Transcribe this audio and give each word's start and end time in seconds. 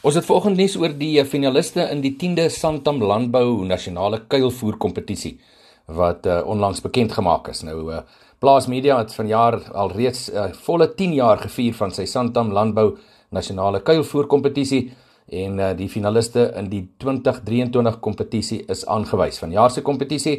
Ons 0.00 0.16
het 0.16 0.24
volgende 0.24 0.62
nuus 0.62 0.78
oor 0.80 0.94
die 0.96 1.18
eh, 1.20 1.26
finaliste 1.28 1.84
in 1.92 1.98
die 2.00 2.14
10de 2.16 2.46
Santam 2.48 3.02
Landbou 3.04 3.66
Nasionale 3.68 4.22
Kuilvoer 4.32 4.78
Kompetisie 4.80 5.34
wat 5.92 6.24
uh, 6.24 6.38
onlangs 6.48 6.80
bekend 6.80 7.12
gemaak 7.12 7.50
is. 7.50 7.60
Nou 7.66 7.90
uh, 7.92 7.98
Plaas 8.40 8.68
Media 8.70 8.96
het 8.96 9.12
vanjaar 9.12 9.58
alreeds 9.76 10.30
uh, 10.32 10.46
volle 10.64 10.86
10 10.96 11.12
jaar 11.18 11.42
gevier 11.42 11.76
van 11.76 11.92
sy 11.92 12.06
Santam 12.08 12.54
Landbou 12.56 12.94
Nasionale 13.34 13.82
Kuilvoer 13.84 14.30
Kompetisie 14.30 14.86
en 15.28 15.60
uh, 15.60 15.74
die 15.76 15.90
finaliste 15.92 16.46
in 16.56 16.70
die 16.72 16.86
2023 17.02 18.00
kompetisie 18.00 18.62
is 18.72 18.86
aangewys. 18.88 19.42
Vanjaar 19.42 19.74
se 19.74 19.84
kompetisie 19.84 20.38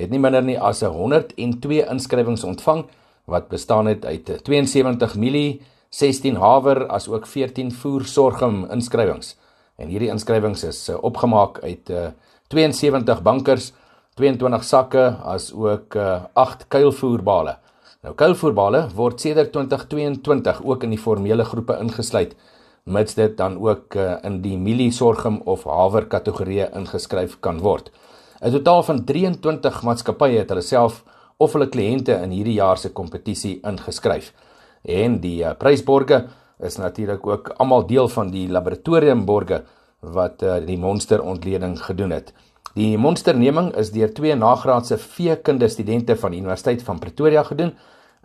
het 0.00 0.08
nie 0.08 0.22
minder 0.22 0.46
nie 0.46 0.56
as 0.56 0.80
102 0.80 1.84
inskrywings 1.84 2.46
ontvang 2.48 2.86
wat 3.28 3.52
bestaan 3.52 3.92
het 3.92 4.08
uit 4.08 4.38
72 4.48 5.18
milie 5.20 5.60
16 5.92 6.38
haver 6.40 6.86
as 6.88 7.08
ook 7.08 7.26
14 7.28 7.72
voersorgum 7.72 8.62
inskrywings. 8.72 9.34
En 9.76 9.90
hierdie 9.92 10.08
inskrywings 10.08 10.64
is 10.64 10.78
uh, 10.88 10.96
opgemaak 11.04 11.58
uit 11.60 11.90
uh, 11.92 12.06
72 12.48 13.20
bankers, 13.22 13.72
22 14.16 14.64
sakke 14.64 15.02
as 15.24 15.50
ook 15.52 15.96
uh, 16.00 16.22
8 16.32 16.64
kuilvoerbale. 16.72 17.58
Nou 18.02 18.14
kuilvoerbale 18.16 18.86
word 18.96 19.20
sedert 19.20 19.52
2022 19.52 20.62
ook 20.64 20.86
in 20.86 20.94
die 20.96 21.00
formele 21.00 21.44
groepe 21.44 21.76
ingesluit 21.80 22.32
mits 22.82 23.14
dit 23.14 23.36
dan 23.38 23.58
ook 23.62 23.94
uh, 23.94 24.16
in 24.26 24.40
die 24.42 24.56
milie 24.58 24.90
sorgum 24.90 25.42
of 25.46 25.68
haver 25.70 26.08
kategorieë 26.10 26.70
ingeskryf 26.80 27.36
kan 27.40 27.60
word. 27.60 27.92
'n 28.40 28.50
Totaal 28.50 28.82
van 28.82 29.04
23 29.04 29.82
maatskappye 29.82 30.40
het 30.40 30.48
hulle 30.50 30.64
self 30.66 31.04
of 31.36 31.52
hulle 31.52 31.68
kliënte 31.68 32.16
in 32.24 32.32
hierdie 32.32 32.56
jaar 32.56 32.78
se 32.78 32.90
kompetisie 32.90 33.60
ingeskryf 33.62 34.32
en 34.82 35.20
die 35.22 35.42
uh, 35.44 35.54
prysborge 35.58 36.24
is 36.62 36.78
natuurlik 36.78 37.26
ook 37.26 37.52
almal 37.58 37.86
deel 37.86 38.08
van 38.08 38.30
die 38.30 38.48
laboratoriumborge 38.50 39.62
wat 40.14 40.42
uh, 40.42 40.58
die 40.66 40.78
monster 40.78 41.22
ontleding 41.22 41.76
gedoen 41.78 42.10
het. 42.10 42.32
Die 42.74 42.96
monsterneming 42.98 43.72
is 43.76 43.92
deur 43.92 44.12
twee 44.14 44.34
nagraadse 44.34 44.96
veekunde 44.98 45.68
studente 45.68 46.16
van 46.16 46.32
die 46.32 46.40
Universiteit 46.40 46.82
van 46.82 46.98
Pretoria 46.98 47.42
gedoen 47.44 47.74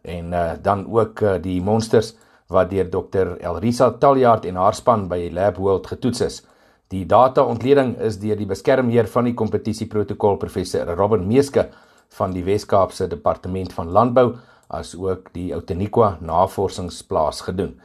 en 0.02 0.32
uh, 0.34 0.52
dan 0.62 0.86
ook 0.88 1.22
uh, 1.22 1.36
die 1.42 1.62
monsters 1.62 2.14
wat 2.48 2.70
deur 2.72 2.88
Dr 2.90 3.36
Elrisa 3.44 3.92
Taljaard 3.92 4.46
en 4.46 4.56
haar 4.56 4.76
span 4.76 5.08
by 5.12 5.28
Lab 5.34 5.58
World 5.60 5.88
getoets 5.92 6.22
is. 6.24 6.38
Die 6.88 7.04
data 7.06 7.44
ontleding 7.44 7.98
is 8.00 8.20
deur 8.22 8.38
die 8.40 8.48
beskermheer 8.48 9.10
van 9.12 9.28
die 9.28 9.36
kompetisieprotokol 9.36 10.38
professor 10.40 10.88
Robin 10.96 11.26
Meeske 11.28 11.68
van 12.16 12.32
die 12.32 12.46
Wes-Kaapse 12.48 13.10
Departement 13.12 13.74
van 13.76 13.92
Landbou 13.92 14.30
as 14.68 14.96
ook 14.96 15.30
die 15.34 15.54
Outeniqua 15.56 16.18
navorsingsplaas 16.22 17.42
gedoen. 17.48 17.78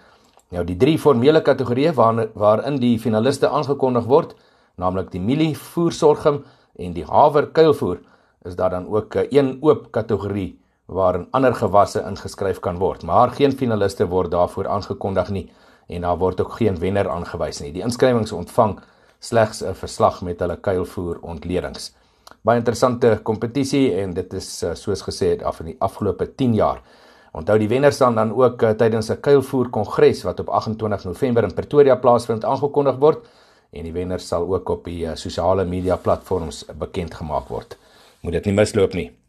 Nou 0.53 0.65
die 0.69 0.77
drie 0.77 0.99
formele 0.99 1.41
kategorieë 1.41 1.95
waar, 1.97 2.27
waarin 2.35 2.79
die 2.83 2.99
finaliste 3.01 3.49
aangekondig 3.49 4.09
word, 4.11 4.35
naamlik 4.77 5.11
die 5.13 5.21
mielie 5.21 5.55
voersorgum 5.57 6.43
en 6.77 6.93
die 6.97 7.07
haver 7.09 7.47
kuilvoer, 7.55 8.03
is 8.45 8.57
daar 8.57 8.71
dan 8.71 8.89
ook 8.89 9.17
'n 9.17 9.27
een 9.31 9.59
oop 9.63 9.93
kategorie 9.93 10.59
waarin 10.87 11.27
ander 11.31 11.55
gewasse 11.55 12.03
ingeskryf 12.03 12.61
kan 12.61 12.79
word, 12.79 13.03
maar 13.03 13.31
geen 13.31 13.53
finaliste 13.53 14.07
word 14.07 14.31
daarvoor 14.31 14.69
aangekondig 14.69 15.31
nie 15.31 15.51
en 15.89 16.01
daar 16.01 16.19
word 16.19 16.41
ook 16.41 16.53
geen 16.53 16.79
wenner 16.79 17.09
aangewys 17.09 17.61
nie. 17.61 17.73
Die 17.73 17.83
inskrywings 17.83 18.33
ontvang 18.33 18.81
slegs 19.21 19.63
'n 19.63 19.75
verslag 19.75 20.23
met 20.23 20.41
hulle 20.41 20.57
kuilvoer 20.57 21.19
ontledings 21.23 21.93
baie 22.41 22.59
interessante 22.59 23.21
kompetisie 23.23 23.93
en 24.01 24.15
dit 24.15 24.35
is 24.35 24.49
uh, 24.63 24.75
soos 24.75 25.05
gesê 25.07 25.35
af 25.45 25.61
in 25.61 25.73
die 25.73 25.77
afgelope 25.81 26.27
10 26.37 26.55
jaar. 26.55 26.83
Onthou 27.33 27.59
die 27.59 27.69
wenners 27.69 27.99
dan 27.99 28.15
dan 28.15 28.33
ook 28.33 28.63
uh, 28.63 28.71
tydens 28.71 29.11
'n 29.11 29.21
kuilvoer 29.21 29.71
kongres 29.71 30.23
wat 30.23 30.41
op 30.41 30.49
28 30.49 31.05
November 31.05 31.45
in 31.45 31.55
Pretoria 31.55 31.97
plaasvind 31.97 32.45
aangekondig 32.45 32.99
word 32.99 33.27
en 33.73 33.85
die 33.85 33.93
wenners 33.93 34.29
sal 34.29 34.45
ook 34.55 34.69
op 34.69 34.85
die 34.85 35.05
uh, 35.05 35.15
sosiale 35.15 35.65
media 35.65 35.97
platforms 35.97 36.65
bekend 36.79 37.15
gemaak 37.15 37.49
word. 37.49 37.79
Moet 38.21 38.33
dit 38.33 38.45
nie 38.45 38.55
misloop 38.55 38.95
nie. 38.95 39.22